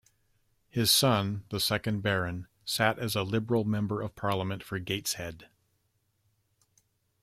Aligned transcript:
His 0.71 0.89
son, 0.89 1.43
the 1.49 1.59
second 1.59 2.01
Baron, 2.01 2.47
sat 2.65 2.97
as 2.97 3.15
a 3.15 3.21
Liberal 3.21 3.65
Member 3.65 4.01
of 4.01 4.15
Parliament 4.15 4.63
for 4.63 4.79
Gateshead. 4.79 5.47